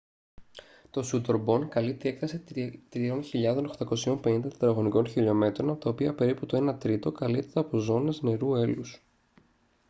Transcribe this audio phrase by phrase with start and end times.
[0.89, 2.43] το σούντορμπον καλύπτει έκταση
[2.93, 9.03] 3.850 τετραγωνικών χιλιομέτρων από τα οποία περίπου το ένα τρίτο καλύπτεται από ζώνες νερού/έλους